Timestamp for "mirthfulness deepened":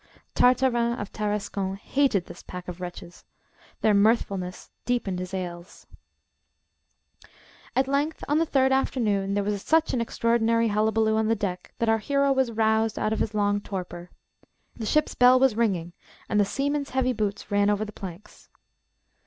3.93-5.19